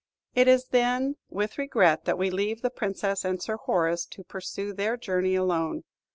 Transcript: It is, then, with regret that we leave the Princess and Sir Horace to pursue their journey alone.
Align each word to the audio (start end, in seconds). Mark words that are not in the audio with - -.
It 0.33 0.47
is, 0.47 0.65
then, 0.69 1.17
with 1.29 1.59
regret 1.59 2.05
that 2.05 2.17
we 2.17 2.31
leave 2.31 2.63
the 2.63 2.71
Princess 2.71 3.23
and 3.23 3.39
Sir 3.39 3.57
Horace 3.57 4.07
to 4.07 4.23
pursue 4.23 4.73
their 4.73 4.97
journey 4.97 5.35
alone. 5.35 5.83